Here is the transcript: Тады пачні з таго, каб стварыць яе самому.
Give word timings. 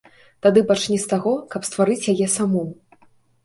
Тады 0.45 0.63
пачні 0.71 0.97
з 1.03 1.11
таго, 1.11 1.35
каб 1.53 1.69
стварыць 1.69 2.01
яе 2.17 2.27
самому. 2.41 2.73